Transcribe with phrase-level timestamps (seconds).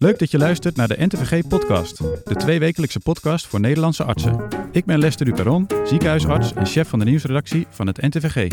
[0.00, 4.48] Leuk dat je luistert naar de NTVG Podcast, de tweewekelijkse podcast voor Nederlandse artsen.
[4.72, 8.52] Ik ben Lester Duperon, ziekenhuisarts en chef van de nieuwsredactie van het NTVG.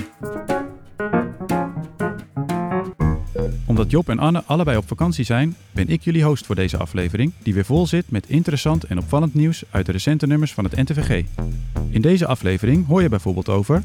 [3.65, 7.33] Omdat Job en Anne allebei op vakantie zijn, ben ik jullie host voor deze aflevering,
[7.44, 10.75] die weer vol zit met interessant en opvallend nieuws uit de recente nummers van het
[10.75, 11.25] NTVG.
[11.89, 13.83] In deze aflevering hoor je bijvoorbeeld over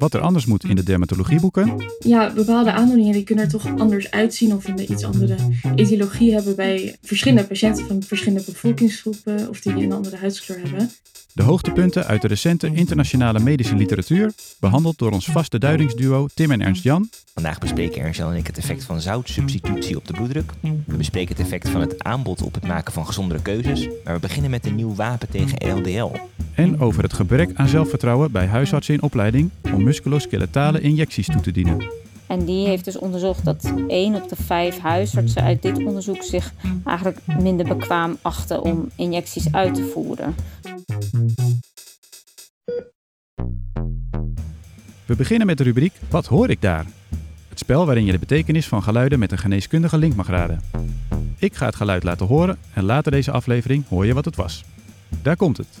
[0.00, 1.84] wat er anders moet in de dermatologieboeken.
[1.98, 5.36] Ja, bepaalde aandoeningen die kunnen er toch anders uitzien of een iets andere
[5.74, 10.90] etiologie hebben bij verschillende patiënten van verschillende bevolkingsgroepen of die een andere huidskleur hebben.
[11.32, 16.60] De hoogtepunten uit de recente internationale medische literatuur, behandeld door ons vaste duidingsduo Tim en
[16.60, 17.08] Ernst Jan.
[17.34, 20.52] Vandaag bespreken Ernst Jan en ik het effect van zoutsubstitutie op de bloeddruk.
[20.86, 23.88] We bespreken het effect van het aanbod op het maken van gezondere keuzes.
[24.04, 26.10] Maar we beginnen met een nieuw wapen tegen LDL.
[26.54, 31.50] En over het gebrek aan zelfvertrouwen bij huisartsen in opleiding om musculoskeletale injecties toe te
[31.50, 31.92] dienen.
[32.26, 36.52] En die heeft dus onderzocht dat 1 op de 5 huisartsen uit dit onderzoek zich
[36.84, 40.34] eigenlijk minder bekwaam achten om injecties uit te voeren.
[45.06, 46.86] We beginnen met de rubriek Wat hoor ik daar?
[47.48, 50.60] Het spel waarin je de betekenis van geluiden met een geneeskundige link mag raden.
[51.38, 54.64] Ik ga het geluid laten horen en later deze aflevering hoor je wat het was.
[55.22, 55.80] Daar komt het.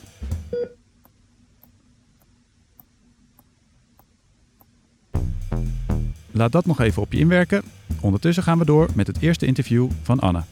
[6.30, 7.62] Laat dat nog even op je inwerken.
[8.00, 10.42] Ondertussen gaan we door met het eerste interview van Anne.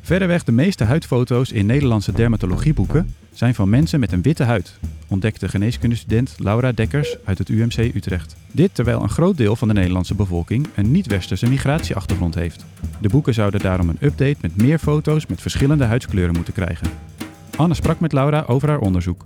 [0.00, 4.78] Verreweg de meeste huidfoto's in Nederlandse dermatologieboeken zijn van mensen met een witte huid,
[5.08, 8.36] ontdekte geneeskundestudent Laura Dekkers uit het UMC Utrecht.
[8.52, 12.64] Dit terwijl een groot deel van de Nederlandse bevolking een niet-westerse migratieachtergrond heeft.
[13.00, 16.88] De boeken zouden daarom een update met meer foto's met verschillende huidskleuren moeten krijgen.
[17.56, 19.24] Anne sprak met Laura over haar onderzoek.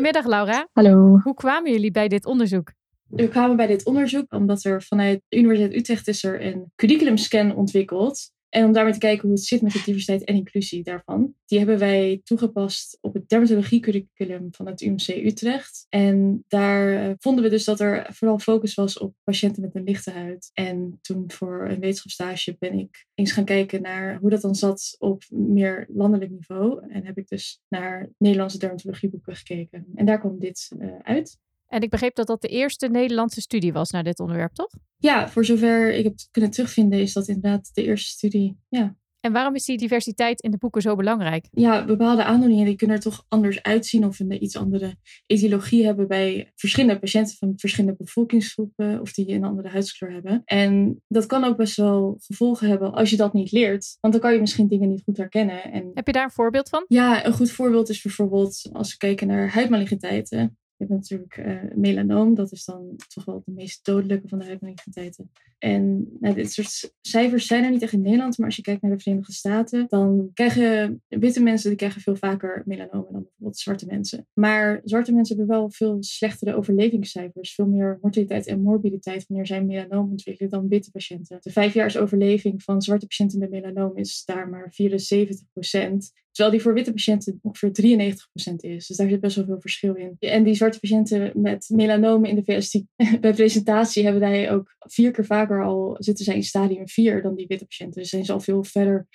[0.00, 0.68] Goedemiddag Laura.
[0.72, 1.18] Hallo.
[1.22, 2.72] Hoe kwamen jullie bij dit onderzoek?
[3.06, 7.54] We kwamen bij dit onderzoek omdat er vanuit de Universiteit Utrecht is er een curriculumscan
[7.54, 8.30] ontwikkeld.
[8.50, 11.34] En om daarmee te kijken hoe het zit met de diversiteit en inclusie daarvan.
[11.46, 15.86] Die hebben wij toegepast op het dermatologie-curriculum van het UMC Utrecht.
[15.88, 19.84] En daar eh, vonden we dus dat er vooral focus was op patiënten met een
[19.84, 20.50] lichte huid.
[20.52, 24.96] En toen voor een wetenschapsstage ben ik eens gaan kijken naar hoe dat dan zat
[24.98, 26.88] op meer landelijk niveau.
[26.88, 29.86] En heb ik dus naar Nederlandse dermatologieboeken gekeken.
[29.94, 31.38] En daar kwam dit uh, uit.
[31.70, 34.70] En ik begreep dat dat de eerste Nederlandse studie was naar dit onderwerp, toch?
[34.96, 38.58] Ja, voor zover ik heb kunnen terugvinden, is dat inderdaad de eerste studie.
[38.68, 38.96] Ja.
[39.20, 41.46] En waarom is die diversiteit in de boeken zo belangrijk?
[41.50, 46.08] Ja, bepaalde aandoeningen die kunnen er toch anders uitzien of een iets andere etiologie hebben
[46.08, 50.42] bij verschillende patiënten van verschillende bevolkingsgroepen of die een andere huidskleur hebben.
[50.44, 54.22] En dat kan ook best wel gevolgen hebben als je dat niet leert, want dan
[54.22, 55.62] kan je misschien dingen niet goed herkennen.
[55.72, 56.84] En Heb je daar een voorbeeld van?
[56.88, 60.58] Ja, een goed voorbeeld is bijvoorbeeld als we kijken naar huidmaligniteiten.
[60.80, 64.44] Je hebt natuurlijk uh, melanoom, dat is dan toch wel de meest dodelijke van de
[64.44, 65.30] huidmaligniteiten.
[65.58, 68.82] En nou, dit soort cijfers zijn er niet echt in Nederland, maar als je kijkt
[68.82, 73.58] naar de Verenigde Staten, dan krijgen witte mensen die krijgen veel vaker melanoom dan bijvoorbeeld
[73.58, 74.26] zwarte mensen.
[74.32, 79.64] Maar zwarte mensen hebben wel veel slechtere overlevingscijfers, veel meer mortaliteit en morbiditeit wanneer zij
[79.64, 81.38] melanoom ontwikkelen dan witte patiënten.
[81.40, 86.12] De vijfjaars overleving van zwarte patiënten met melanoom is daar maar 74 procent.
[86.30, 88.86] Terwijl die voor witte patiënten ongeveer 93% is.
[88.86, 90.16] Dus daar zit best wel veel verschil in.
[90.18, 92.88] En die zwarte patiënten met melanomen in de VS, die,
[93.20, 97.34] bij presentatie hebben wij ook vier keer vaker al zitten zij in stadium 4 dan
[97.34, 98.00] die witte patiënten.
[98.00, 99.08] Dus zijn ze al veel verder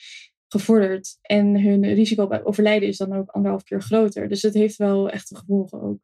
[0.47, 1.17] gevorderd.
[1.21, 4.29] En hun risico op overlijden is dan ook anderhalf keer groter.
[4.29, 5.99] Dus het heeft wel echte gevolgen ook.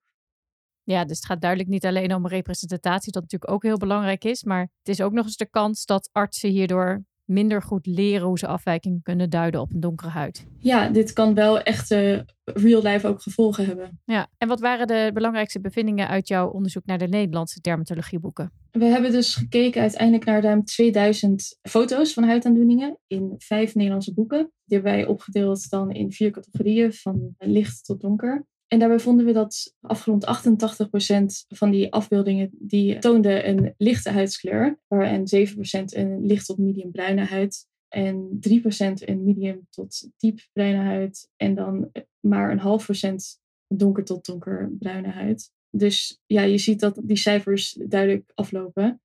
[0.83, 4.43] Ja, dus het gaat duidelijk niet alleen om representatie, dat natuurlijk ook heel belangrijk is.
[4.43, 8.39] Maar het is ook nog eens de kans dat artsen hierdoor minder goed leren hoe
[8.39, 10.47] ze afwijkingen kunnen duiden op een donkere huid.
[10.59, 13.99] Ja, dit kan wel echt uh, real life ook gevolgen hebben.
[14.05, 18.51] Ja, en wat waren de belangrijkste bevindingen uit jouw onderzoek naar de Nederlandse dermatologieboeken?
[18.71, 24.51] We hebben dus gekeken uiteindelijk naar ruim 2000 foto's van huidaandoeningen in vijf Nederlandse boeken.
[24.63, 28.45] Die hebben wij opgedeeld dan in vier categorieën, van licht tot donker.
[28.71, 34.79] En daarbij vonden we dat afgerond 88% van die afbeeldingen die toonden een lichte huidskleur,
[34.87, 40.83] en 7% een licht tot medium bruine huid en 3% een medium tot diep bruine
[40.83, 45.51] huid en dan maar een half procent donker tot donker bruine huid.
[45.69, 49.01] Dus ja, je ziet dat die cijfers duidelijk aflopen.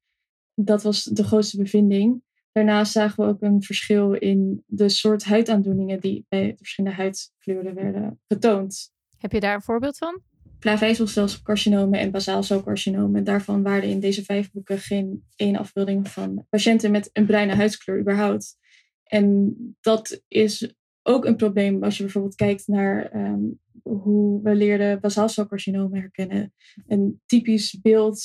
[0.55, 2.23] Dat was de grootste bevinding.
[2.53, 8.21] Daarnaast zagen we ook een verschil in de soort huidaandoeningen die bij verschillende huidkleuren werden
[8.29, 8.95] getoond.
[9.27, 10.21] Heb je daar een voorbeeld van?
[10.59, 13.25] Plavezelcelcarcinomen en basaalcelcarcinomen.
[13.25, 18.01] Daarvan waren in deze vijf boeken geen één afbeelding van patiënten met een bruine huidskleur
[18.01, 18.57] überhaupt.
[19.05, 25.01] En dat is ook een probleem als je bijvoorbeeld kijkt naar um, hoe we leerden
[25.01, 26.55] basaalcelcarcinomen herkennen.
[26.87, 28.23] Een typisch beeld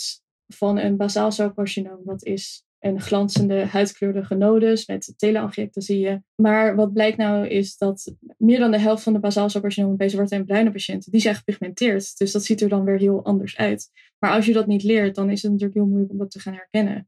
[0.48, 6.24] van een basaalcelcarcinoom, dat is een glanzende huidkleurige nodus met teleangiectasieën.
[6.36, 10.36] Maar wat blijkt nou is dat meer dan de helft van de basaalcelcarcinomen bij zwarte
[10.36, 12.18] en bruine patiënten, die zijn gepigmenteerd.
[12.18, 13.90] Dus dat ziet er dan weer heel anders uit.
[14.20, 16.40] Maar als je dat niet leert, dan is het natuurlijk heel moeilijk om dat te
[16.40, 17.08] gaan herkennen.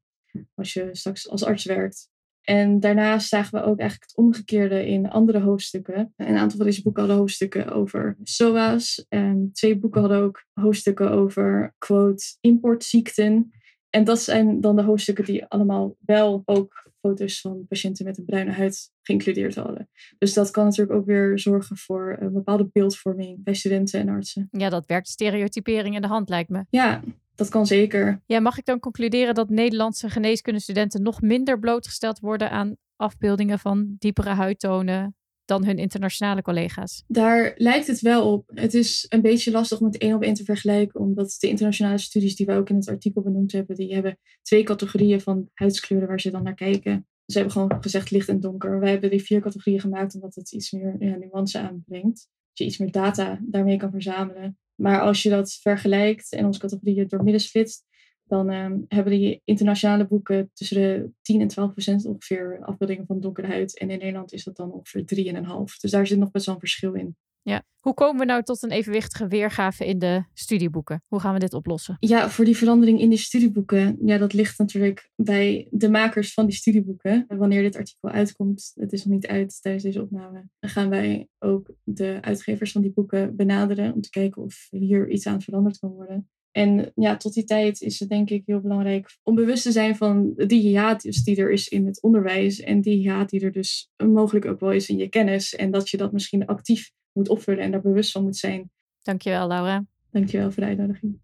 [0.56, 2.12] Als je straks als arts werkt.
[2.44, 6.14] En daarnaast zagen we ook eigenlijk het omgekeerde in andere hoofdstukken.
[6.18, 9.06] Een aantal van deze boeken hadden hoofdstukken over SOA's.
[9.10, 13.52] En twee boeken hadden ook hoofdstukken over, quote, importziekten.
[13.96, 18.26] En dat zijn dan de hoofdstukken die allemaal wel ook foto's van patiënten met een
[18.26, 19.90] bruine huid geïncludeerd hadden.
[20.18, 24.48] Dus dat kan natuurlijk ook weer zorgen voor een bepaalde beeldvorming bij studenten en artsen.
[24.52, 26.66] Ja, dat werkt stereotypering in de hand, lijkt me.
[26.70, 27.02] Ja,
[27.36, 28.22] dat kan zeker.
[28.26, 33.96] Ja, mag ik dan concluderen dat Nederlandse geneeskundestudenten nog minder blootgesteld worden aan afbeeldingen van
[34.00, 37.04] diepere huidtonen dan hun internationale collega's?
[37.08, 38.52] Daar lijkt het wel op.
[38.54, 41.98] Het is een beetje lastig om het één op één te vergelijken, omdat de internationale
[41.98, 46.08] studies die we ook in het artikel benoemd hebben, die hebben twee categorieën van huidskleuren
[46.08, 47.08] waar ze dan naar kijken.
[47.26, 48.80] Ze hebben gewoon gezegd licht en donker.
[48.80, 52.28] Wij hebben die vier categorieën gemaakt omdat het iets meer nuance aanbrengt.
[52.48, 54.58] Dat je iets meer data daarmee kan verzamelen.
[54.76, 57.86] Maar als je dat vergelijkt en onze categorieën door midden splitst,
[58.34, 63.20] dan ehm, hebben die internationale boeken tussen de 10 en 12 procent ongeveer afbeeldingen van
[63.20, 63.78] donkere huid.
[63.78, 65.78] En in Nederland is dat dan ongeveer 3,5.
[65.82, 67.16] Dus daar zit nog best wel een verschil in.
[67.42, 67.64] Ja.
[67.80, 71.04] Hoe komen we nou tot een evenwichtige weergave in de studieboeken?
[71.08, 71.98] Hoe gaan we dit oplossen?
[72.00, 76.46] Ja, voor die verandering in die studieboeken, ja, dat ligt natuurlijk bij de makers van
[76.46, 77.26] die studieboeken.
[77.28, 81.28] Wanneer dit artikel uitkomt, het is nog niet uit tijdens deze opname, dan gaan wij
[81.40, 85.80] ook de uitgevers van die boeken benaderen om te kijken of hier iets aan veranderd
[85.80, 86.30] kan worden.
[86.54, 89.96] En ja, tot die tijd is het denk ik heel belangrijk om bewust te zijn
[89.96, 92.60] van die hiatus die er is in het onderwijs.
[92.60, 95.56] En die hiaat die er dus mogelijk ook wel is in je kennis.
[95.56, 98.72] En dat je dat misschien actief moet opvullen en daar bewust van moet zijn.
[99.02, 99.86] Dankjewel, Laura.
[100.12, 101.22] Dankjewel voor de uitnodiging.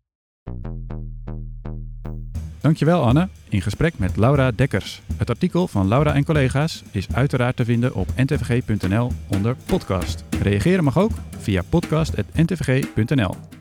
[2.61, 5.01] Dankjewel Anne, in gesprek met Laura Dekkers.
[5.17, 10.23] Het artikel van Laura en collega's is uiteraard te vinden op ntvg.nl onder podcast.
[10.41, 13.58] Reageren mag ook via podcast.ntvg.nl.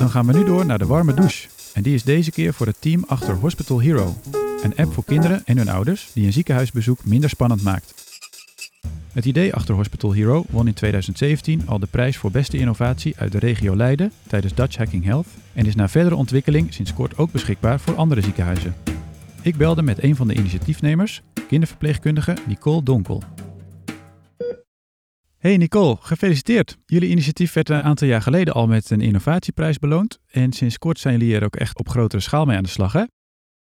[0.00, 1.48] Dan gaan we nu door naar de warme douche.
[1.74, 4.16] En die is deze keer voor het team achter Hospital Hero.
[4.62, 7.94] Een app voor kinderen en hun ouders die een ziekenhuisbezoek minder spannend maakt.
[9.12, 13.32] Het idee achter Hospital Hero won in 2017 al de prijs voor beste innovatie uit
[13.32, 17.32] de regio Leiden tijdens Dutch Hacking Health en is na verdere ontwikkeling sinds kort ook
[17.32, 18.74] beschikbaar voor andere ziekenhuizen.
[19.42, 23.22] Ik belde met een van de initiatiefnemers, kinderverpleegkundige Nicole Donkel.
[25.40, 26.78] Hey Nicole, gefeliciteerd.
[26.86, 30.98] Jullie initiatief werd een aantal jaar geleden al met een innovatieprijs beloond en sinds kort
[30.98, 33.04] zijn jullie er ook echt op grotere schaal mee aan de slag, hè?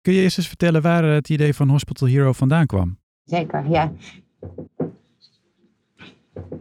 [0.01, 2.99] Kun je eerst eens vertellen waar het idee van Hospital Hero vandaan kwam?
[3.23, 3.91] Zeker, ja.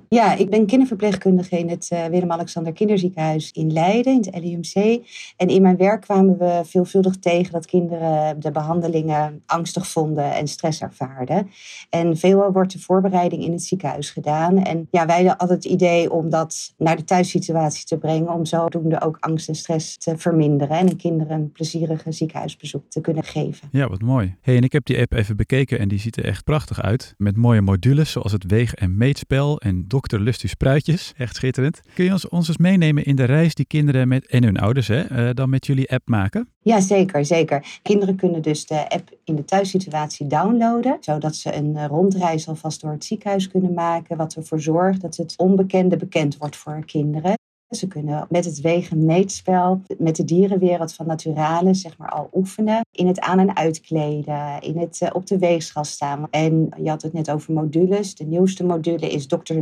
[0.08, 5.04] Ja, ik ben kinderverpleegkundige in het uh, Willem-Alexander Kinderziekenhuis in Leiden, in het LUMC.
[5.36, 10.48] En in mijn werk kwamen we veelvuldig tegen dat kinderen de behandelingen angstig vonden en
[10.48, 11.50] stress ervaarden.
[11.90, 14.62] En veel wordt de voorbereiding in het ziekenhuis gedaan.
[14.62, 19.00] En ja, wij hadden het idee om dat naar de thuissituatie te brengen, om zodoende
[19.00, 23.68] ook angst en stress te verminderen en kinderen een plezierige ziekenhuisbezoek te kunnen geven.
[23.72, 24.36] Ja, wat mooi.
[24.40, 27.14] Hey, en ik heb die app even bekeken en die ziet er echt prachtig uit.
[27.16, 31.12] Met mooie modules zoals het weeg- en meetspel en dokter Lustus Spruitjes.
[31.16, 31.80] Echt schitterend.
[31.94, 34.88] Kun je ons, ons eens meenemen in de reis die kinderen met, en hun ouders
[34.88, 36.48] hè, uh, dan met jullie app maken?
[36.60, 37.78] Ja, zeker, zeker.
[37.82, 42.90] Kinderen kunnen dus de app in de thuissituatie downloaden, zodat ze een rondreis alvast door
[42.90, 47.34] het ziekenhuis kunnen maken, wat ervoor zorgt dat het onbekende bekend wordt voor kinderen.
[47.70, 52.86] Ze kunnen met het wegen-meetspel, met de dierenwereld van Naturalis, zeg maar al oefenen.
[52.90, 56.26] In het aan- en uitkleden, in het uh, op de weegschaal staan.
[56.30, 58.14] En je had het net over modules.
[58.14, 59.54] De nieuwste module is Dr.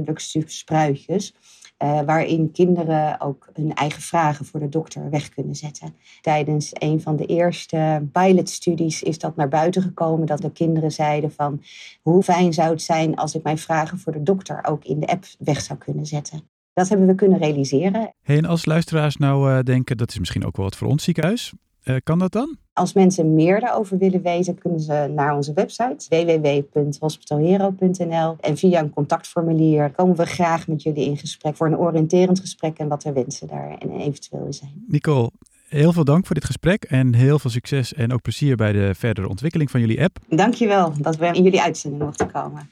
[0.46, 1.34] Spruitjes.
[1.82, 5.94] Uh, waarin kinderen ook hun eigen vragen voor de dokter weg kunnen zetten.
[6.20, 11.32] Tijdens een van de eerste pilotstudies is dat naar buiten gekomen dat de kinderen zeiden
[11.32, 11.62] van
[12.02, 15.06] hoe fijn zou het zijn als ik mijn vragen voor de dokter ook in de
[15.06, 16.55] app weg zou kunnen zetten.
[16.76, 18.14] Dat hebben we kunnen realiseren.
[18.22, 21.04] Hey, en als luisteraars nou uh, denken dat is misschien ook wel wat voor ons
[21.04, 21.52] ziekenhuis,
[21.84, 22.56] uh, kan dat dan?
[22.72, 28.90] Als mensen meer daarover willen weten, kunnen ze naar onze website www.hospitalhero.nl en via een
[28.90, 33.14] contactformulier komen we graag met jullie in gesprek voor een oriënterend gesprek en wat er
[33.14, 34.84] wensen daar en eventueel zijn.
[34.86, 35.30] Nicole,
[35.68, 38.94] heel veel dank voor dit gesprek en heel veel succes en ook plezier bij de
[38.94, 40.18] verdere ontwikkeling van jullie app.
[40.28, 42.70] Dankjewel dat we in jullie uitzending mochten komen.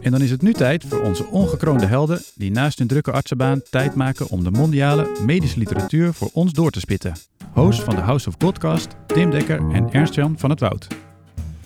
[0.00, 3.62] En dan is het nu tijd voor onze ongekroonde helden die naast hun drukke artsenbaan
[3.70, 7.12] tijd maken om de mondiale medische literatuur voor ons door te spitten.
[7.52, 10.86] Host van de House of Podcast, Tim Dekker en Ernst-Jan van het Woud.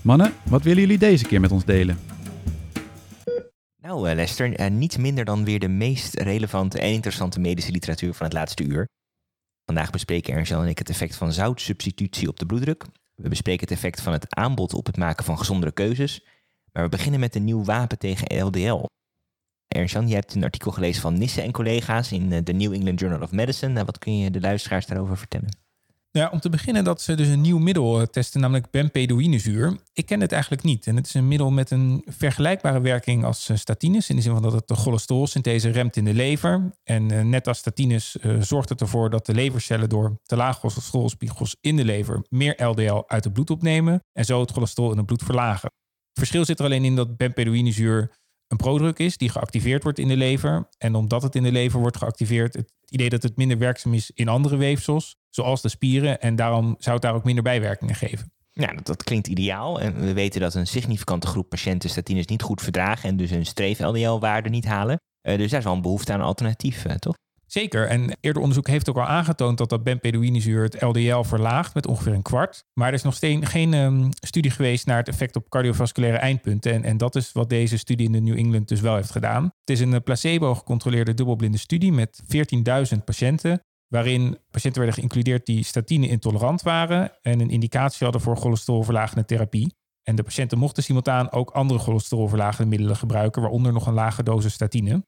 [0.03, 1.99] Mannen, wat willen jullie deze keer met ons delen?
[3.83, 8.27] Nou, Lester, uh, niet minder dan weer de meest relevante en interessante medische literatuur van
[8.27, 8.87] het laatste uur.
[9.67, 13.77] Vandaag bespreken Ernst-Jan en ik het effect van zoutsubstitutie op de bloeddruk, We bespreken het
[13.77, 16.25] effect van het aanbod op het maken van gezondere keuzes.
[16.73, 18.85] Maar we beginnen met een nieuw wapen tegen LDL.
[19.69, 23.23] Ernst-Jan, je hebt een artikel gelezen van Nisse en collega's in de New England Journal
[23.23, 23.73] of Medicine.
[23.73, 25.66] Nou, wat kun je de luisteraars daarover vertellen?
[26.17, 29.77] Ja, om te beginnen dat ze dus een nieuw middel eh, testen, namelijk bempedoïnezuur.
[29.93, 30.87] Ik ken het eigenlijk niet.
[30.87, 34.11] En het is een middel met een vergelijkbare werking als eh, statines.
[34.11, 36.71] In de zin van dat het de cholesterolsynthese remt in de lever.
[36.85, 41.57] En uh, net als statines zorgt het ervoor dat de levercellen door te laag cholesterolspiegels
[41.61, 44.05] in de lever meer LDL uit het bloed opnemen.
[44.13, 45.71] En zo het cholesterol in het bloed verlagen.
[46.09, 48.11] Het verschil zit er alleen in dat bempedoïnezuur
[48.49, 50.69] een prodruk is die geactiveerd wordt in de lever.
[50.79, 54.11] En omdat het in de lever wordt geactiveerd, het idee dat het minder werkzaam is
[54.15, 56.21] in andere weefsels, zoals de spieren.
[56.21, 58.31] En daarom zou het daar ook minder bijwerkingen geven.
[58.53, 59.81] Ja, dat, klinkt ideaal.
[59.81, 63.47] En we weten dat een significante groep patiënten statines niet goed verdragen en dus hun
[63.47, 65.00] streef-LDL-waarde niet halen.
[65.23, 67.15] Uh, dus daar is wel een behoefte aan een alternatief, uh, toch?
[67.47, 67.87] Zeker.
[67.87, 72.12] En eerder onderzoek heeft ook al aangetoond dat dat bempedoïnezuur het LDL verlaagt met ongeveer
[72.12, 72.65] een kwart.
[72.73, 76.73] Maar er is nog steeds geen um, studie geweest naar het effect op cardiovasculaire eindpunten.
[76.73, 79.43] En, en, dat is wat deze studie in de New England dus wel heeft gedaan.
[79.43, 82.23] Het is een placebo-gecontroleerde dubbelblinde studie met
[82.95, 83.61] 14.000 patiënten.
[83.88, 89.75] Waarin patiënten werden geïncludeerd die statine intolerant waren en een indicatie hadden voor cholesterolverlagende therapie.
[90.03, 94.53] En de patiënten mochten simultaan ook andere cholesterolverlagende middelen gebruiken, waaronder nog een lage dosis
[94.53, 95.05] statine.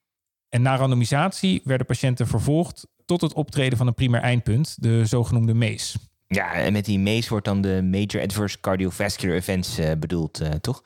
[0.48, 5.54] En na randomisatie werden patiënten vervolgd tot het optreden van een primair eindpunt, de zogenoemde
[5.54, 5.98] MACE.
[6.26, 10.48] Ja, en met die MACE wordt dan de Major Adverse Cardiovascular Events uh, bedoeld, uh,
[10.48, 10.82] toch?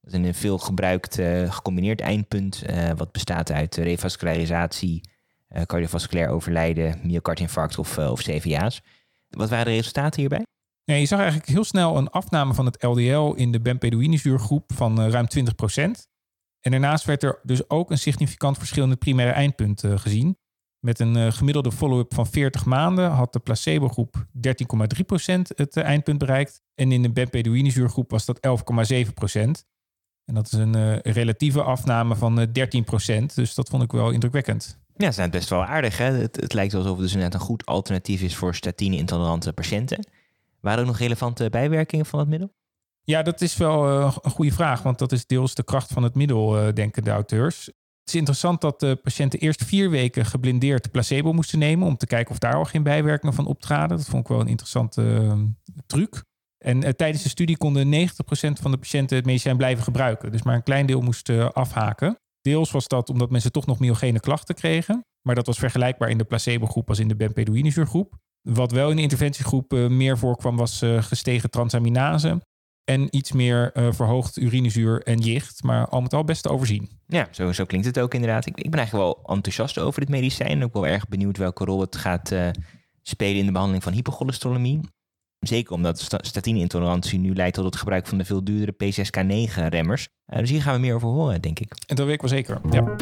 [0.00, 2.62] Dat is een veel gebruikt uh, gecombineerd eindpunt,
[2.96, 5.00] wat bestaat uit revascularisatie,
[5.66, 8.82] cardiovasculair overlijden, myocardinfarct of, of CVA's.
[9.28, 10.42] Wat waren de resultaten hierbij?
[10.84, 15.10] Ja, je zag eigenlijk heel snel een afname van het LDL in de bempedoïnezuurgroep van
[15.10, 15.54] ruim 20
[16.66, 20.38] en daarnaast werd er dus ook een significant verschil in het primaire eindpunt uh, gezien.
[20.78, 24.22] Met een uh, gemiddelde follow-up van 40 maanden had de placebo-groep 13,3%
[25.54, 26.62] het uh, eindpunt bereikt.
[26.74, 29.40] En in de bempedoïnezuurgroep was dat 11,7%.
[30.24, 32.52] En dat is een relatieve afname van 13%.
[33.34, 34.78] Dus dat vond ik wel indrukwekkend.
[34.96, 35.98] Ja, dat is best wel aardig.
[35.98, 36.12] Hè?
[36.12, 40.08] Het, het lijkt alsof het dus net een goed alternatief is voor statine-intolerante patiënten.
[40.60, 42.54] Waren er nog relevante bijwerkingen van het middel?
[43.06, 46.02] Ja, dat is wel uh, een goede vraag, want dat is deels de kracht van
[46.02, 47.66] het middel, uh, denken de auteurs.
[47.66, 52.06] Het is interessant dat de patiënten eerst vier weken geblindeerd placebo moesten nemen om te
[52.06, 53.96] kijken of daar al geen bijwerkingen van optraden.
[53.96, 55.32] Dat vond ik wel een interessante uh,
[55.86, 56.24] truc.
[56.64, 58.08] En tijdens de studie konden 90%
[58.60, 60.32] van de patiënten het medicijn blijven gebruiken.
[60.32, 62.18] Dus maar een klein deel moest afhaken.
[62.40, 65.04] Deels was dat omdat mensen toch nog myogene klachten kregen.
[65.22, 68.14] Maar dat was vergelijkbaar in de placebo-groep als in de bempedoïnezuurgroep.
[68.42, 72.40] Wat wel in de interventiegroep meer voorkwam was gestegen transaminase
[72.86, 75.62] en iets meer uh, verhoogd urinezuur en jicht.
[75.62, 76.90] Maar al met al best te overzien.
[77.06, 78.46] Ja, zo, zo klinkt het ook inderdaad.
[78.46, 80.64] Ik, ik ben eigenlijk wel enthousiast over dit medicijn.
[80.64, 82.48] Ook wel erg benieuwd welke rol het gaat uh,
[83.02, 84.80] spelen in de behandeling van hypocholesterolemie.
[85.40, 90.08] Zeker omdat statine-intolerantie nu leidt tot het gebruik van de veel duurdere P6K9-remmers.
[90.26, 91.72] Uh, dus hier gaan we meer over horen, denk ik.
[91.86, 92.96] En dat weet ik wel zeker, ja.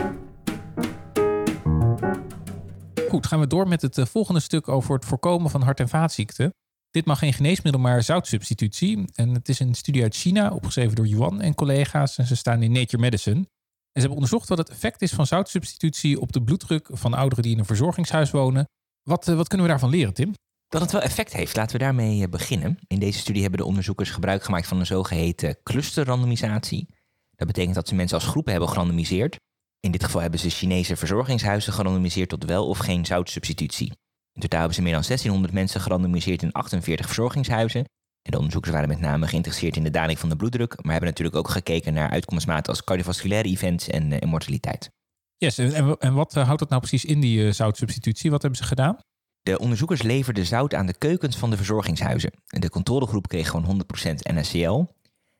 [3.08, 6.54] Goed, gaan we door met het volgende stuk over het voorkomen van hart- en vaatziekten.
[6.94, 9.04] Dit mag geen geneesmiddel, maar zoutsubstitutie.
[9.14, 12.18] En het is een studie uit China, opgeschreven door Yuan en collega's.
[12.18, 13.36] En ze staan in Nature Medicine.
[13.36, 13.46] En
[13.92, 17.52] ze hebben onderzocht wat het effect is van zoutsubstitutie op de bloeddruk van ouderen die
[17.52, 18.68] in een verzorgingshuis wonen.
[19.02, 20.34] Wat, wat kunnen we daarvan leren, Tim?
[20.68, 22.78] Dat het wel effect heeft, laten we daarmee beginnen.
[22.86, 26.88] In deze studie hebben de onderzoekers gebruik gemaakt van een zogeheten clusterrandomisatie.
[27.30, 29.36] Dat betekent dat ze mensen als groepen hebben gerandomiseerd.
[29.80, 33.92] In dit geval hebben ze Chinese verzorgingshuizen gerandomiseerd tot wel of geen zoutsubstitutie.
[34.34, 37.80] In totaal hebben ze meer dan 1600 mensen gerandomiseerd in 48 verzorgingshuizen.
[38.22, 41.10] En de onderzoekers waren met name geïnteresseerd in de daling van de bloeddruk, maar hebben
[41.10, 44.90] natuurlijk ook gekeken naar uitkomstmaten als cardiovasculaire events en, uh, mortaliteit.
[45.36, 48.30] Yes, en, en wat uh, houdt dat nou precies in, die uh, zoutsubstitutie?
[48.30, 48.98] Wat hebben ze gedaan?
[49.40, 52.32] De onderzoekers leverden zout aan de keukens van de verzorgingshuizen.
[52.44, 54.84] De controlegroep kreeg gewoon 100% NaCl.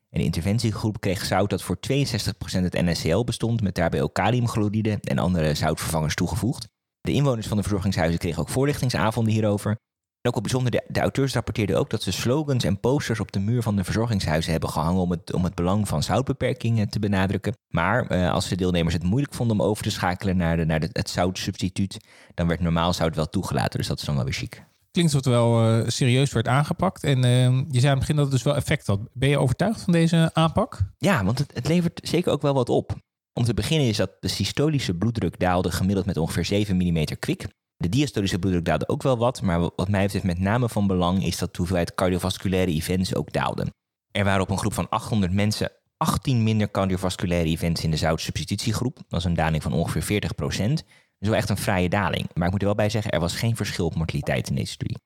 [0.09, 1.81] En de interventiegroep kreeg zout dat voor 62%
[2.37, 6.67] het NaCl bestond, met daarbij ook kaliumchloride en andere zoutvervangers toegevoegd.
[7.05, 9.69] De inwoners van de verzorgingshuizen kregen ook voorlichtingsavonden hierover.
[9.71, 13.31] En ook wel bijzonder, de, de, auteurs rapporteerden ook dat ze slogans en posters op
[13.31, 16.99] de muur van de verzorgingshuizen hebben gehangen om het, om het belang van zoutbeperking te
[16.99, 17.53] benadrukken.
[17.67, 20.79] Maar uh, als de deelnemers het moeilijk vonden om over te schakelen naar, de, naar
[20.79, 21.97] de, het zoutsubstituut,
[22.33, 23.79] dan werd normaal zout wel toegelaten.
[23.79, 24.65] Dus dat is dan wel weer chic.
[24.91, 27.03] Klinkt alsof het wel uh, serieus werd aangepakt.
[27.03, 28.99] En uh, je zei aan het begin dat het dus wel effect had.
[29.13, 30.79] Ben je overtuigd van deze aanpak?
[30.97, 32.95] Ja, want het, het levert zeker ook wel wat op.
[33.39, 37.47] Om te beginnen is dat de systolische bloeddruk daalde gemiddeld met ongeveer 7 mm kwik.
[37.77, 41.23] De diastolische bloeddruk daalde ook wel wat, maar wat mij betreft met name van belang
[41.25, 43.73] is dat de hoeveelheid cardiovasculaire events ook daalde.
[44.11, 48.99] Er waren op een groep van 800 mensen 18 minder cardiovasculaire events in de zoutsubstitutiegroep.
[49.07, 50.85] Dat is een daling van ongeveer 40%
[51.19, 52.29] Dus wel echt een fraaie daling.
[52.33, 54.71] Maar ik moet er wel bij zeggen, er was geen verschil op mortaliteit in deze
[54.71, 54.97] studie.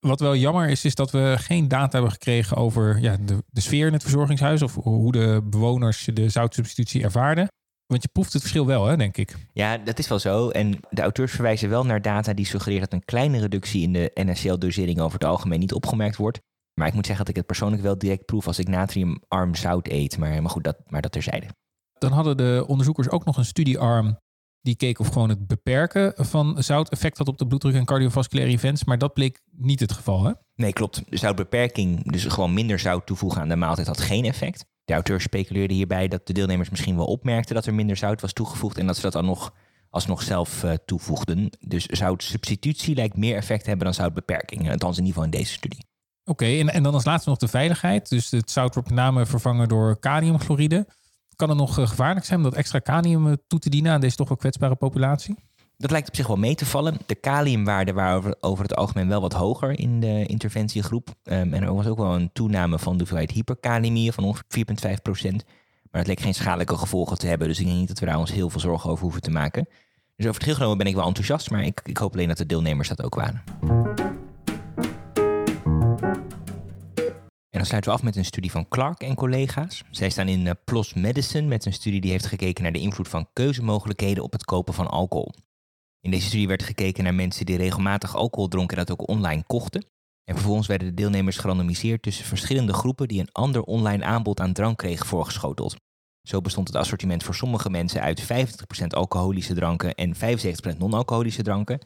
[0.00, 3.60] Wat wel jammer is, is dat we geen data hebben gekregen over ja, de, de
[3.60, 7.48] sfeer in het verzorgingshuis of hoe de bewoners de zoutsubstitutie ervaarden.
[7.86, 9.36] Want je proeft het verschil wel, hè, denk ik.
[9.52, 10.48] Ja, dat is wel zo.
[10.48, 14.10] En de auteurs verwijzen wel naar data die suggereren dat een kleine reductie in de
[14.14, 16.38] NaCl-dosering over het algemeen niet opgemerkt wordt.
[16.74, 19.88] Maar ik moet zeggen dat ik het persoonlijk wel direct proef als ik natriumarm zout
[19.88, 20.18] eet.
[20.18, 21.46] Maar, maar goed, dat, maar dat terzijde.
[21.98, 24.18] Dan hadden de onderzoekers ook nog een studiearm
[24.62, 28.52] die keek of gewoon het beperken van zout effect had op de bloeddruk en cardiovasculaire
[28.52, 28.84] events.
[28.84, 30.32] Maar dat bleek niet het geval, hè?
[30.54, 31.02] Nee, klopt.
[31.08, 34.64] De zoutbeperking, dus gewoon minder zout toevoegen aan de maaltijd, had geen effect.
[34.84, 38.32] De auteur speculeerde hierbij dat de deelnemers misschien wel opmerkten dat er minder zout was
[38.32, 39.54] toegevoegd en dat ze dat dan nog
[39.90, 41.50] alsnog zelf uh, toevoegden.
[41.60, 44.70] Dus zoutsubstitutie lijkt meer effect te hebben dan zoutbeperking.
[44.70, 45.88] Althans in ieder geval in deze studie.
[46.24, 48.08] Oké, en, en dan als laatste nog de veiligheid.
[48.08, 50.86] Dus het zout wordt met name vervangen door kaliumchloride.
[51.40, 54.00] Kan het nog eh, gevaarlijk zijn om dat extra kalium eh, toe te dienen aan
[54.00, 55.34] deze toch wel kwetsbare populatie?
[55.76, 56.96] Dat lijkt op zich wel mee te vallen.
[57.06, 61.08] De kaliumwaarden waren over het algemeen wel wat hoger in de interventiegroep.
[61.08, 64.64] Um, en er was ook wel een toename van de hoeveelheid hyperkaliemie van ongeveer
[64.96, 65.44] 4,5 procent.
[65.90, 67.48] Maar het leek geen schadelijke gevolgen te hebben.
[67.48, 69.64] Dus ik denk niet dat we daar ons heel veel zorgen over hoeven te maken.
[70.16, 71.50] Dus over het geheel genomen ben ik wel enthousiast.
[71.50, 73.42] Maar ik, ik hoop alleen dat de deelnemers dat ook waren.
[77.50, 79.82] En dan sluiten we af met een studie van Clark en collega's.
[79.90, 83.28] Zij staan in PLOS Medicine met een studie die heeft gekeken naar de invloed van
[83.32, 85.34] keuzemogelijkheden op het kopen van alcohol.
[86.00, 89.44] In deze studie werd gekeken naar mensen die regelmatig alcohol dronken en dat ook online
[89.46, 89.86] kochten.
[90.24, 94.52] En vervolgens werden de deelnemers gerandomiseerd tussen verschillende groepen die een ander online aanbod aan
[94.52, 95.76] drank kregen voorgeschoteld.
[96.28, 98.26] Zo bestond het assortiment voor sommige mensen uit 25%
[98.88, 100.18] alcoholische dranken en 75%
[100.78, 101.78] non-alcoholische dranken.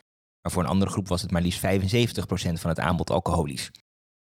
[0.43, 3.71] Maar voor een andere groep was het maar liefst 75% van het aanbod alcoholisch.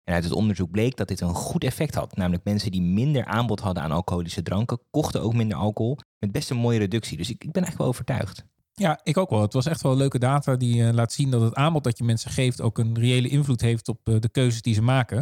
[0.04, 2.16] En uit het onderzoek bleek dat dit een goed effect had.
[2.16, 5.98] Namelijk mensen die minder aanbod hadden aan alcoholische dranken, kochten ook minder alcohol.
[6.18, 7.16] Met best een mooie reductie.
[7.16, 8.44] Dus ik, ik ben eigenlijk wel overtuigd.
[8.74, 9.40] Ja, ik ook wel.
[9.40, 12.04] Het was echt wel leuke data die uh, laat zien dat het aanbod dat je
[12.04, 15.16] mensen geeft ook een reële invloed heeft op uh, de keuzes die ze maken.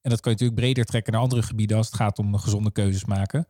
[0.00, 2.72] En dat kan je natuurlijk breder trekken naar andere gebieden als het gaat om gezonde
[2.72, 3.48] keuzes maken.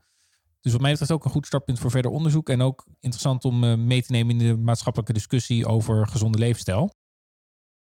[0.61, 2.49] Dus wat mij betreft ook een goed startpunt voor verder onderzoek.
[2.49, 6.95] En ook interessant om mee te nemen in de maatschappelijke discussie over gezonde leefstijl.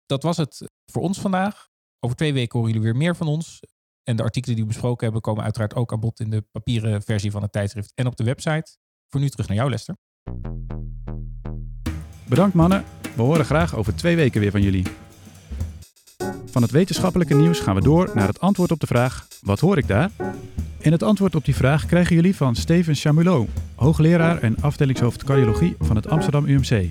[0.07, 1.71] Dat was het voor ons vandaag.
[2.05, 3.61] Over twee weken horen jullie weer meer van ons.
[4.05, 7.03] En de artikelen die we besproken hebben komen uiteraard ook aan bod in de papieren
[7.03, 8.77] versie van het tijdschrift en op de website.
[9.09, 9.97] Voor nu terug naar jou, Lester.
[12.29, 12.85] Bedankt mannen.
[13.17, 14.87] We horen graag over twee weken weer van jullie.
[16.45, 19.79] Van het wetenschappelijke nieuws gaan we door naar het antwoord op de vraag: wat hoor
[19.79, 20.11] ik daar?
[20.81, 25.75] En het antwoord op die vraag krijgen jullie van Steven Chamulot, hoogleraar en afdelingshoofd cardiologie
[25.79, 26.91] van het Amsterdam UMC.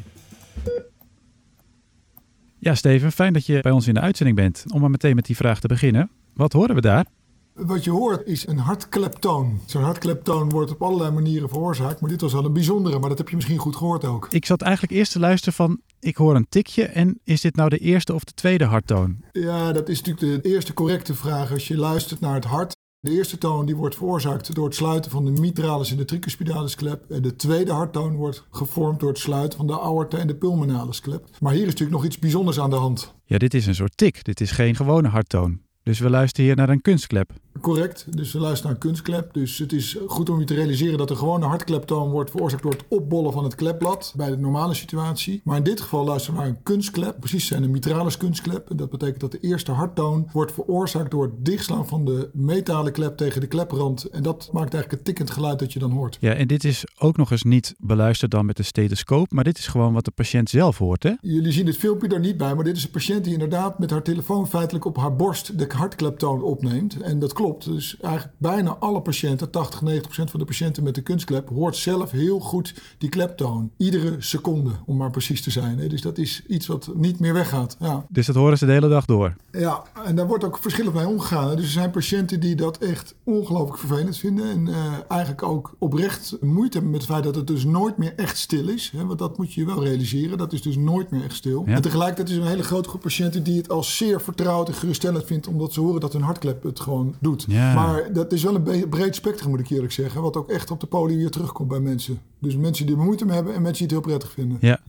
[2.64, 4.64] Ja, Steven, fijn dat je bij ons in de uitzending bent.
[4.74, 6.10] Om maar meteen met die vraag te beginnen.
[6.34, 7.06] Wat horen we daar?
[7.54, 9.60] Wat je hoort is een hartkleptoon.
[9.66, 12.02] Zo'n hartkleptoon wordt op allerlei manieren veroorzaakt.
[12.02, 14.28] Maar dit was wel een bijzondere, maar dat heb je misschien goed gehoord ook.
[14.32, 16.86] Ik zat eigenlijk eerst te luisteren van, ik hoor een tikje.
[16.86, 19.24] En is dit nou de eerste of de tweede harttoon?
[19.32, 21.52] Ja, dat is natuurlijk de eerste correcte vraag.
[21.52, 25.12] Als je luistert naar het hart, de eerste toon die wordt veroorzaakt door het sluiten
[25.12, 27.12] van de mitralis en de tricuspidales klep.
[27.12, 31.02] En de tweede harttoon wordt gevormd door het sluiten van de aorta en de pulmonalis
[31.02, 31.28] klep.
[31.40, 33.14] Maar hier is natuurlijk nog iets bijzonders aan de hand.
[33.26, 34.24] Ja, dit is een soort tik.
[34.24, 35.62] Dit is geen gewone harttoon.
[35.92, 37.32] Dus we luisteren hier naar een kunstklep.
[37.62, 39.34] Correct, dus we luisteren naar een kunstklep.
[39.34, 42.72] Dus het is goed om je te realiseren dat de gewone hartkleptoon wordt veroorzaakt door
[42.72, 45.42] het opbollen van het klepblad bij de normale situatie.
[45.44, 47.20] Maar in dit geval luisteren we naar een kunstklep.
[47.20, 48.70] Precies zijn een mitralis kunstklep.
[48.70, 52.92] En dat betekent dat de eerste harttoon wordt veroorzaakt door het dichtslaan van de metalen
[52.92, 54.04] klep tegen de kleprand.
[54.04, 56.18] En dat maakt eigenlijk het tikkend geluid dat je dan hoort.
[56.20, 59.58] Ja, en dit is ook nog eens niet beluisterd dan met de stethoscoop, maar dit
[59.58, 61.14] is gewoon wat de patiënt zelf hoort, hè?
[61.22, 63.92] Jullie zien het filmpje daar niet bij, maar dit is een patiënt die inderdaad met
[63.92, 67.02] haar telefoon feitelijk op haar borst de hartkleptoon opneemt.
[67.02, 67.66] En dat klopt.
[67.66, 71.76] Dus eigenlijk bijna alle patiënten, 80, 90 procent van de patiënten met de kunstklep, hoort
[71.76, 73.72] zelf heel goed die kleptoon.
[73.78, 75.90] Iedere seconde, om maar precies te zijn.
[75.90, 77.76] Dus dat is iets wat niet meer weggaat.
[77.80, 78.06] Ja.
[78.10, 79.36] Dus dat horen ze de hele dag door?
[79.52, 81.56] Ja, en daar wordt ook verschillend mee omgegaan.
[81.56, 84.50] Dus er zijn patiënten die dat echt ongelooflijk vervelend vinden.
[84.50, 84.76] En uh,
[85.08, 88.68] eigenlijk ook oprecht moeite hebben met het feit dat het dus nooit meer echt stil
[88.68, 88.92] is.
[88.96, 89.06] Hè?
[89.06, 90.38] Want dat moet je wel realiseren.
[90.38, 91.64] Dat is dus nooit meer echt stil.
[91.66, 91.74] Ja.
[91.74, 94.74] En tegelijkertijd is er een hele grote groep patiënten die het als zeer vertrouwd en
[94.74, 95.48] geruststellend vindt.
[95.62, 97.48] Omdat ze horen dat hun hartklep het gewoon doet.
[97.48, 100.22] Maar dat is wel een breed spectrum, moet ik eerlijk zeggen.
[100.22, 102.20] Wat ook echt op de poli weer terugkomt bij mensen.
[102.40, 104.58] Dus mensen die er moeite mee hebben en mensen die het heel prettig vinden.
[104.62, 104.80] Ja.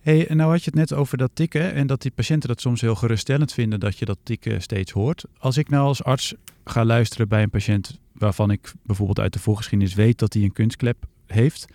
[0.00, 2.60] Hey, en nou had je het net over dat tikken en dat die patiënten dat
[2.60, 5.24] soms heel geruststellend vinden dat je dat tikken steeds hoort.
[5.38, 9.38] Als ik nou als arts ga luisteren bij een patiënt waarvan ik bijvoorbeeld uit de
[9.38, 11.66] voorgeschiedenis weet dat hij een kunstklep heeft,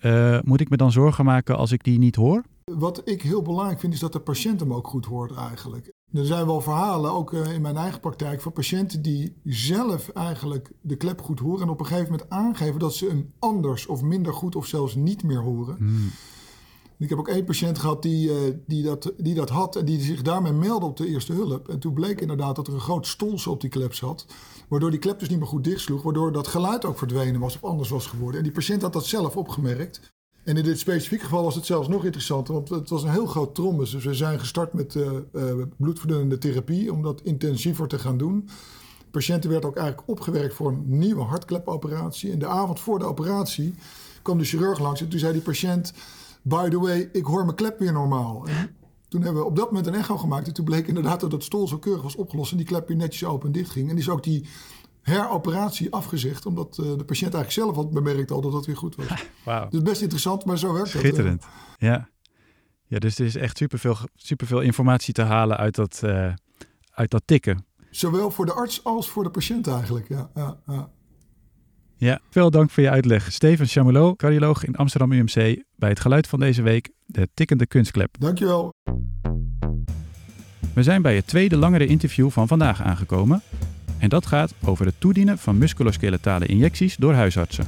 [0.00, 2.42] uh, moet ik me dan zorgen maken als ik die niet hoor?
[2.64, 5.92] Wat ik heel belangrijk vind is dat de patiënt hem ook goed hoort eigenlijk.
[6.14, 10.96] Er zijn wel verhalen, ook in mijn eigen praktijk, van patiënten die zelf eigenlijk de
[10.96, 14.32] klep goed horen en op een gegeven moment aangeven dat ze hem anders of minder
[14.32, 15.76] goed of zelfs niet meer horen.
[15.76, 16.10] Hmm.
[16.98, 20.00] Ik heb ook één patiënt gehad die, uh, die, dat, die dat had en die
[20.00, 21.68] zich daarmee meldde op de eerste hulp.
[21.68, 24.26] En toen bleek inderdaad dat er een groot stolsel op die klep zat.
[24.68, 26.02] Waardoor die klep dus niet meer goed dichtsloeg.
[26.02, 28.38] Waardoor dat geluid ook verdwenen was of anders was geworden.
[28.38, 30.13] En die patiënt had dat zelf opgemerkt.
[30.44, 33.26] En in dit specifieke geval was het zelfs nog interessanter, want het was een heel
[33.26, 33.90] groot trombus.
[33.90, 35.10] Dus we zijn gestart met uh,
[35.76, 38.48] bloedverdunnende therapie om dat intensiever te gaan doen.
[38.98, 42.32] De patiënt werd ook eigenlijk opgewerkt voor een nieuwe hartklepoperatie.
[42.32, 43.74] En de avond voor de operatie
[44.22, 45.92] kwam de chirurg langs en toen zei die patiënt...
[46.46, 48.46] By the way, ik hoor mijn klep weer normaal.
[48.46, 48.76] En
[49.08, 50.46] toen hebben we op dat moment een echo gemaakt.
[50.46, 52.50] En toen bleek inderdaad dat het stol zo keurig was opgelost...
[52.50, 53.90] en die klep weer netjes open en dicht ging.
[53.90, 54.46] En is ook die
[55.04, 56.46] heroperatie afgezegd.
[56.46, 59.06] Omdat uh, de patiënt eigenlijk zelf had bemerkt al dat dat weer goed was.
[59.44, 59.68] Wauw.
[59.68, 61.00] Dus best interessant, maar zo werkt het.
[61.00, 61.44] Schitterend,
[61.78, 62.08] ja.
[62.86, 66.32] Ja, dus er is echt superveel, superveel informatie te halen uit dat, uh,
[66.90, 67.66] uit dat tikken.
[67.90, 70.30] Zowel voor de arts als voor de patiënt eigenlijk, ja.
[70.34, 70.90] ja, ja.
[71.96, 73.32] Ja, veel dank voor je uitleg.
[73.32, 78.16] Steven Chamelot, cardioloog in Amsterdam UMC, bij het geluid van deze week, de tikkende kunstklep.
[78.18, 78.72] Dankjewel.
[80.74, 83.42] We zijn bij het tweede langere interview van vandaag aangekomen.
[83.98, 87.66] En dat gaat over het toedienen van musculoskeletale injecties door huisartsen.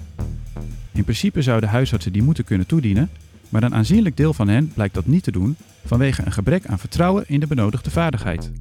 [0.92, 3.10] In principe zouden huisartsen die moeten kunnen toedienen,
[3.48, 6.78] maar een aanzienlijk deel van hen blijkt dat niet te doen vanwege een gebrek aan
[6.78, 8.52] vertrouwen in de benodigde vaardigheid.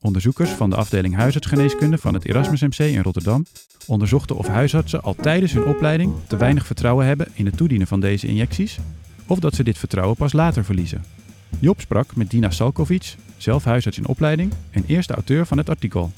[0.00, 3.44] Onderzoekers van de afdeling huisartsgeneeskunde van het Erasmus MC in Rotterdam
[3.86, 8.00] onderzochten of huisartsen al tijdens hun opleiding te weinig vertrouwen hebben in het toedienen van
[8.00, 8.78] deze injecties,
[9.26, 11.04] of dat ze dit vertrouwen pas later verliezen.
[11.60, 16.10] Job sprak met Dina Salkovic, zelf huisarts in opleiding en eerste auteur van het artikel.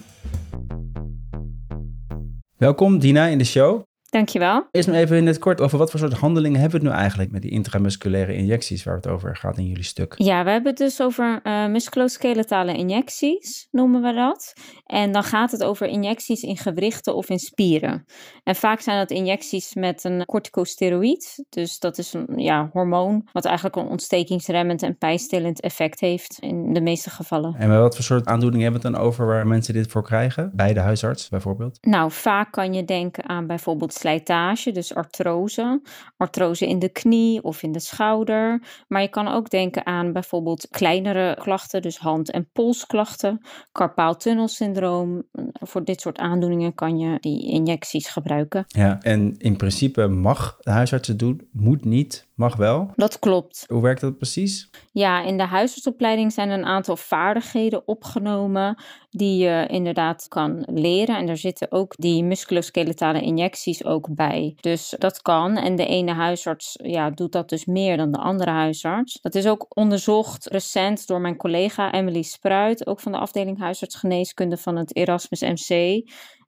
[2.57, 3.83] Welkom Dina in de show.
[4.17, 4.69] Dankjewel.
[4.71, 7.01] Eerst maar even in het kort over wat voor soort handelingen hebben we het nu
[7.03, 10.15] eigenlijk met die intramusculaire injecties waar het over gaat in jullie stuk?
[10.17, 14.53] Ja, we hebben het dus over uh, musculoskeletale injecties, noemen we dat.
[14.87, 18.05] En dan gaat het over injecties in gewrichten of in spieren.
[18.43, 21.45] En vaak zijn dat injecties met een corticosteroïd.
[21.49, 26.73] Dus dat is een ja, hormoon wat eigenlijk een ontstekingsremmend en pijnstillend effect heeft in
[26.73, 27.55] de meeste gevallen.
[27.59, 30.51] En wat voor soort aandoeningen hebben we het dan over waar mensen dit voor krijgen?
[30.55, 31.79] Bij de huisarts bijvoorbeeld?
[31.81, 35.81] Nou, vaak kan je denken aan bijvoorbeeld slijtage, dus artrose.
[36.17, 38.63] Artrose in de knie of in de schouder.
[38.89, 43.41] Maar je kan ook denken aan bijvoorbeeld kleinere klachten, dus hand- en polsklachten,
[43.73, 45.23] carpaaltunnelsyndroom.
[45.53, 48.65] Voor dit soort aandoeningen kan je die injecties gebruiken.
[48.67, 52.91] Ja, en in principe mag de huisarts het doen, moet niet, mag wel.
[52.97, 53.65] Dat klopt.
[53.69, 54.71] Hoe werkt dat precies?
[54.93, 58.77] Ja, in de huisartsopleiding zijn een aantal vaardigheden opgenomen
[59.11, 61.17] die je inderdaad kan leren.
[61.17, 64.57] En daar zitten ook die musculoskeletale injecties ook bij.
[64.61, 65.57] Dus dat kan.
[65.57, 69.19] En de ene huisarts ja, doet dat dus meer dan de andere huisarts.
[69.21, 74.57] Dat is ook onderzocht recent door mijn collega Emily Spruit, ook van de afdeling huisartsgeneeskunde
[74.57, 76.03] van het Erasmus MC.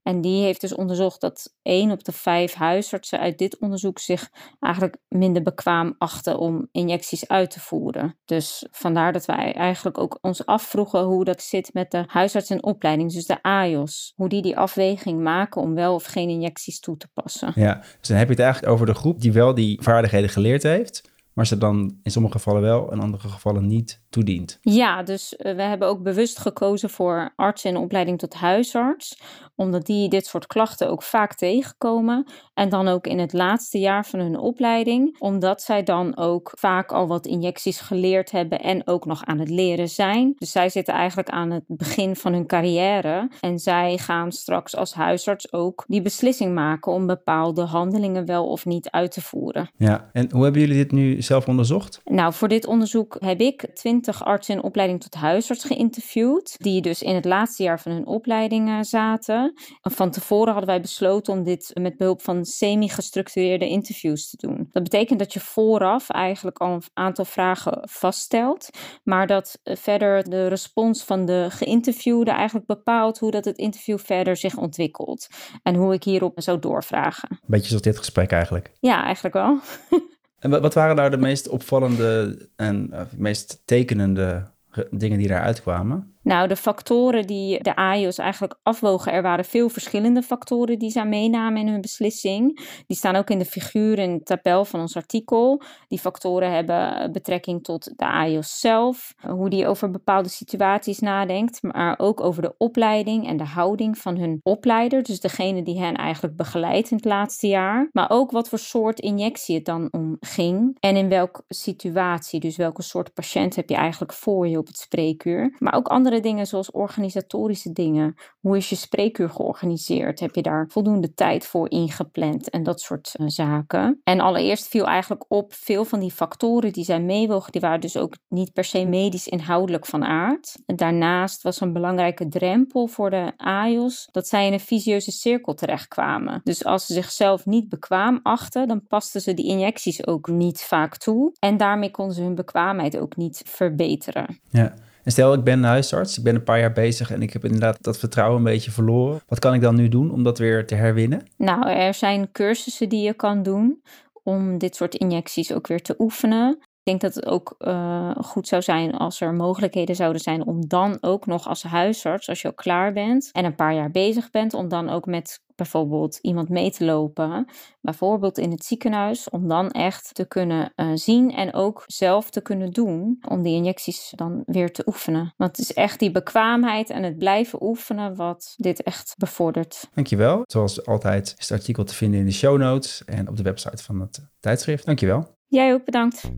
[0.08, 4.30] En die heeft dus onderzocht dat één op de vijf huisartsen uit dit onderzoek zich
[4.60, 8.18] eigenlijk minder bekwaam achten om injecties uit te voeren.
[8.24, 12.62] Dus vandaar dat wij eigenlijk ook ons afvroegen hoe dat zit met de huisarts in
[12.62, 14.12] opleiding, dus de AIOS.
[14.16, 17.52] Hoe die die afweging maken om wel of geen injecties toe te passen.
[17.54, 20.62] Ja, dus dan heb je het eigenlijk over de groep die wel die vaardigheden geleerd
[20.62, 24.58] heeft maar ze dan in sommige gevallen wel, in andere gevallen niet toedient.
[24.60, 29.20] Ja, dus uh, we hebben ook bewust gekozen voor artsen in opleiding tot huisarts,
[29.54, 32.26] omdat die dit soort klachten ook vaak tegenkomen.
[32.54, 36.92] En dan ook in het laatste jaar van hun opleiding, omdat zij dan ook vaak
[36.92, 40.34] al wat injecties geleerd hebben en ook nog aan het leren zijn.
[40.38, 44.94] Dus zij zitten eigenlijk aan het begin van hun carrière en zij gaan straks als
[44.94, 49.70] huisarts ook die beslissing maken om bepaalde handelingen wel of niet uit te voeren.
[49.76, 52.00] Ja, en hoe hebben jullie dit nu zelf onderzocht?
[52.04, 53.66] Nou, voor dit onderzoek heb ik
[54.02, 58.06] twintig artsen in opleiding tot huisarts geïnterviewd, die dus in het laatste jaar van hun
[58.06, 59.52] opleiding zaten.
[59.80, 64.68] Van tevoren hadden wij besloten om dit met behulp van semi-gestructureerde interviews te doen.
[64.70, 68.70] Dat betekent dat je vooraf eigenlijk al een aantal vragen vaststelt,
[69.04, 74.36] maar dat verder de respons van de geïnterviewde eigenlijk bepaalt hoe dat het interview verder
[74.36, 75.28] zich ontwikkelt
[75.62, 77.38] en hoe ik hierop zou doorvragen.
[77.46, 78.70] Beetje zoals dit gesprek eigenlijk.
[78.80, 79.58] Ja, eigenlijk wel.
[80.38, 84.50] En wat waren nou de meest opvallende en uh, meest tekenende
[84.90, 86.17] dingen die daaruit kwamen?
[86.22, 91.06] Nou, de factoren die de AIOS eigenlijk afwogen, er waren veel verschillende factoren die zij
[91.06, 92.60] meenamen in hun beslissing.
[92.86, 95.62] Die staan ook in de figuur het tabel van ons artikel.
[95.88, 101.98] Die factoren hebben betrekking tot de AIOS zelf, hoe die over bepaalde situaties nadenkt, maar
[101.98, 106.36] ook over de opleiding en de houding van hun opleider, dus degene die hen eigenlijk
[106.36, 107.88] begeleidt in het laatste jaar.
[107.92, 112.56] Maar ook wat voor soort injectie het dan om ging en in welke situatie, dus
[112.56, 115.56] welke soort patiënt heb je eigenlijk voor je op het spreekuur.
[115.58, 118.14] Maar ook andere andere dingen zoals organisatorische dingen.
[118.40, 120.20] Hoe is je spreekuur georganiseerd?
[120.20, 124.00] Heb je daar voldoende tijd voor ingepland en dat soort uh, zaken?
[124.04, 127.96] En allereerst viel eigenlijk op veel van die factoren die zij meewogen, die waren dus
[127.96, 130.56] ook niet per se medisch inhoudelijk van aard.
[130.66, 136.40] Daarnaast was een belangrijke drempel voor de AIOS dat zij in een visieuze cirkel terechtkwamen.
[136.44, 140.96] Dus als ze zichzelf niet bekwaam achten, dan pasten ze die injecties ook niet vaak
[140.96, 141.32] toe.
[141.38, 144.40] En daarmee konden ze hun bekwaamheid ook niet verbeteren.
[144.50, 144.74] Ja.
[145.10, 147.98] Stel, ik ben huisarts, ik ben een paar jaar bezig en ik heb inderdaad dat
[147.98, 149.20] vertrouwen een beetje verloren.
[149.26, 151.26] Wat kan ik dan nu doen om dat weer te herwinnen?
[151.36, 153.82] Nou, er zijn cursussen die je kan doen
[154.22, 156.58] om dit soort injecties ook weer te oefenen.
[156.88, 160.68] Ik denk dat het ook uh, goed zou zijn als er mogelijkheden zouden zijn om
[160.68, 164.30] dan ook nog als huisarts, als je al klaar bent en een paar jaar bezig
[164.30, 167.46] bent, om dan ook met bijvoorbeeld iemand mee te lopen,
[167.80, 172.40] bijvoorbeeld in het ziekenhuis, om dan echt te kunnen uh, zien en ook zelf te
[172.40, 175.34] kunnen doen, om die injecties dan weer te oefenen.
[175.36, 179.88] Want het is echt die bekwaamheid en het blijven oefenen wat dit echt bevordert.
[179.94, 180.42] Dankjewel.
[180.46, 183.82] Zoals altijd is het artikel te vinden in de show notes en op de website
[183.82, 184.86] van het tijdschrift.
[184.86, 185.36] Dankjewel.
[185.48, 186.30] Jij ook bedankt.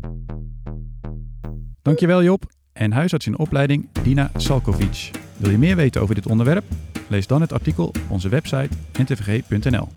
[1.83, 2.45] Dankjewel Job.
[2.73, 5.11] En huisarts in opleiding Dina Salkovic.
[5.37, 6.65] Wil je meer weten over dit onderwerp?
[7.09, 9.89] Lees dan het artikel op onze website ntvg.nl.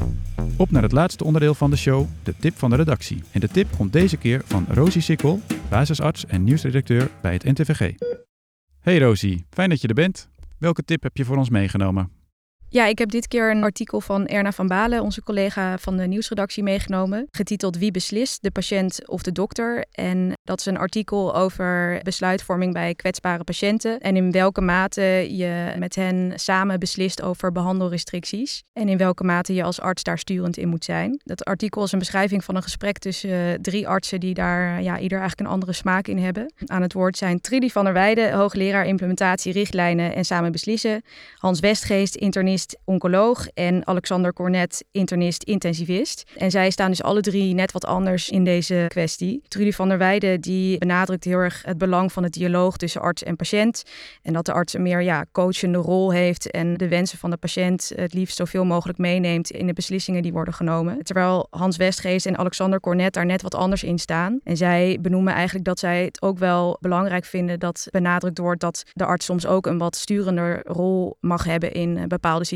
[0.58, 3.24] Op naar het laatste onderdeel van de show, de tip van de redactie.
[3.32, 7.94] En de tip komt deze keer van Rosie Sikkel, basisarts en nieuwsredacteur bij het NTVG.
[8.80, 10.30] Hey Rosie, fijn dat je er bent.
[10.58, 12.23] Welke tip heb je voor ons meegenomen?
[12.74, 16.08] Ja, ik heb dit keer een artikel van Erna van Balen, onze collega van de
[16.08, 17.28] nieuwsredactie, meegenomen.
[17.32, 19.86] Getiteld Wie beslist, de patiënt of de dokter?
[19.92, 24.00] En dat is een artikel over besluitvorming bij kwetsbare patiënten.
[24.00, 28.64] En in welke mate je met hen samen beslist over behandelrestricties.
[28.74, 31.22] En in welke mate je als arts daar sturend in moet zijn.
[31.24, 35.20] Dat artikel is een beschrijving van een gesprek tussen drie artsen die daar ja, ieder
[35.20, 36.54] eigenlijk een andere smaak in hebben.
[36.66, 41.02] Aan het woord zijn Trudy van der Weijden, hoogleraar implementatie, richtlijnen en samen beslissen.
[41.38, 46.24] Hans Westgeest, internist oncoloog en Alexander Cornet, internist, intensivist.
[46.38, 49.42] En zij staan dus alle drie net wat anders in deze kwestie.
[49.48, 53.24] Trudy van der Weijden die benadrukt heel erg het belang van het dialoog tussen arts
[53.24, 53.84] en patiënt.
[54.22, 57.38] En dat de arts een meer ja, coachende rol heeft en de wensen van de
[57.38, 61.04] patiënt het liefst zoveel mogelijk meeneemt in de beslissingen die worden genomen.
[61.04, 64.40] Terwijl Hans Westgeest en Alexander Cornet daar net wat anders in staan.
[64.44, 68.84] En zij benoemen eigenlijk dat zij het ook wel belangrijk vinden dat benadrukt wordt dat
[68.94, 72.53] de arts soms ook een wat sturender rol mag hebben in bepaalde situaties.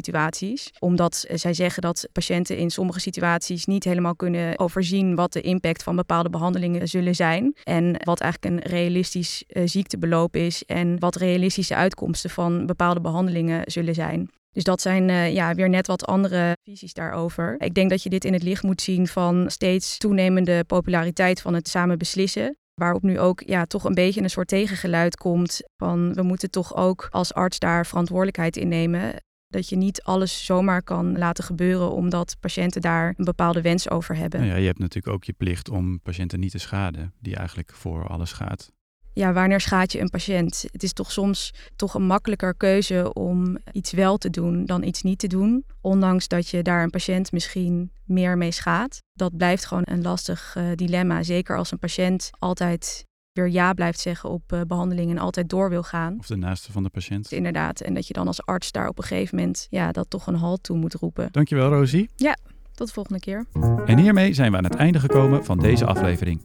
[0.79, 5.83] Omdat zij zeggen dat patiënten in sommige situaties niet helemaal kunnen overzien wat de impact
[5.83, 7.55] van bepaalde behandelingen zullen zijn.
[7.63, 13.71] En wat eigenlijk een realistisch uh, ziektebeloop is en wat realistische uitkomsten van bepaalde behandelingen
[13.71, 14.29] zullen zijn.
[14.51, 17.55] Dus dat zijn uh, ja, weer net wat andere visies daarover.
[17.57, 21.53] Ik denk dat je dit in het licht moet zien van steeds toenemende populariteit van
[21.53, 22.57] het samen beslissen.
[22.73, 26.75] Waarop nu ook ja, toch een beetje een soort tegengeluid komt van we moeten toch
[26.75, 29.13] ook als arts daar verantwoordelijkheid in nemen.
[29.47, 34.15] Dat je niet alles zomaar kan laten gebeuren omdat patiënten daar een bepaalde wens over
[34.15, 34.39] hebben.
[34.39, 37.73] Nou ja, je hebt natuurlijk ook je plicht om patiënten niet te schaden, die eigenlijk
[37.73, 38.71] voor alles gaat.
[39.17, 40.65] Ja, wanneer schaadt je een patiënt?
[40.71, 45.01] Het is toch soms toch een makkelijker keuze om iets wel te doen dan iets
[45.01, 45.65] niet te doen.
[45.81, 49.01] Ondanks dat je daar een patiënt misschien meer mee schaadt.
[49.13, 51.23] Dat blijft gewoon een lastig uh, dilemma.
[51.23, 53.05] Zeker als een patiënt altijd
[53.37, 56.15] weer ja blijft zeggen op uh, behandeling en altijd door wil gaan.
[56.19, 57.31] Of de naaste van de patiënt.
[57.31, 57.81] Inderdaad.
[57.81, 60.35] En dat je dan als arts daar op een gegeven moment ja, dat toch een
[60.35, 61.29] halt toe moet roepen.
[61.31, 62.09] Dankjewel, Rosie.
[62.15, 62.37] Ja,
[62.73, 63.45] tot de volgende keer.
[63.85, 66.41] En hiermee zijn we aan het einde gekomen van deze aflevering.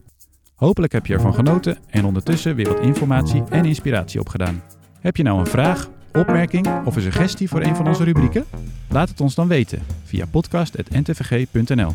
[0.55, 4.63] Hopelijk heb je ervan genoten en ondertussen weer wat informatie en inspiratie opgedaan.
[4.99, 8.45] Heb je nou een vraag, opmerking of een suggestie voor een van onze rubrieken?
[8.89, 11.91] Laat het ons dan weten via podcast.ntvg.nl.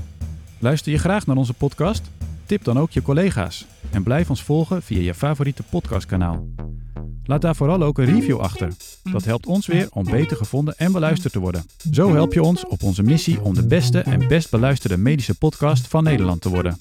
[0.59, 2.11] Luister je graag naar onze podcast?
[2.49, 6.49] Tip dan ook je collega's en blijf ons volgen via je favoriete podcastkanaal.
[7.25, 8.73] Laat daar vooral ook een review achter.
[9.03, 11.65] Dat helpt ons weer om beter gevonden en beluisterd te worden.
[11.93, 15.87] Zo help je ons op onze missie om de beste en best beluisterde medische podcast
[15.87, 16.77] van Nederland te worden.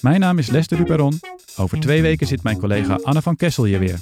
[0.00, 1.20] Mijn naam is Lester Duperon.
[1.56, 4.00] Over twee weken zit mijn collega Anne van Kessel hier weer.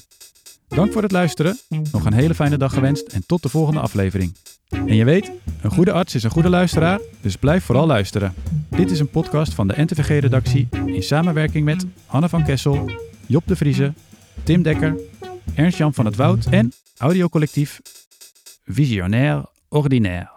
[0.68, 1.58] Dank voor het luisteren,
[1.92, 4.34] nog een hele fijne dag gewenst en tot de volgende aflevering.
[4.68, 5.30] En je weet,
[5.62, 8.34] een goede arts is een goede luisteraar, dus blijf vooral luisteren.
[8.68, 12.90] Dit is een podcast van de NTVG-redactie in samenwerking met Anne van Kessel,
[13.26, 13.92] Job de Vrieze,
[14.42, 14.96] Tim Dekker,
[15.54, 17.80] Ernst-Jan van het Woud en audiocollectief
[18.64, 20.33] Visionair Ordinaire.